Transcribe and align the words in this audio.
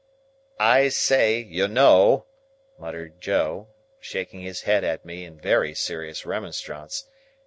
"I 0.59 0.89
say, 0.89 1.37
you 1.39 1.67
know!" 1.67 2.25
muttered 2.79 3.21
Joe, 3.21 3.67
shaking 3.99 4.41
his 4.41 4.63
head 4.63 4.83
at 4.83 5.05
me 5.05 5.23
in 5.25 5.39
very 5.39 5.75
serious 5.75 6.25
remonstrance. 6.25 7.05